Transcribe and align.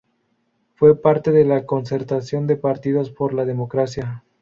Fue 0.73 0.99
parte 0.99 1.31
de 1.31 1.45
la 1.45 1.67
Concertación 1.67 2.47
de 2.47 2.55
Partidos 2.55 3.11
por 3.11 3.35
la 3.35 3.45
Democracia. 3.45 4.23